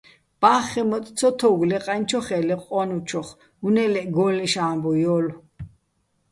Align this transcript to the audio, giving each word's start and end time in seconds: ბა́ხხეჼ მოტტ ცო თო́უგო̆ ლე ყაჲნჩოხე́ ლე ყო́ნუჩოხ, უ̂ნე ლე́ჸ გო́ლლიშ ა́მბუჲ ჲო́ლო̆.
ბა́ხხეჼ 0.41 0.81
მოტტ 0.89 1.07
ცო 1.17 1.29
თო́უგო̆ 1.39 1.67
ლე 1.71 1.77
ყაჲნჩოხე́ 1.85 2.41
ლე 2.47 2.55
ყო́ნუჩოხ, 2.63 3.27
უ̂ნე 3.65 3.85
ლე́ჸ 3.93 4.09
გო́ლლიშ 4.15 4.53
ა́მბუჲ 4.65 4.97
ჲო́ლო̆. 5.03 5.35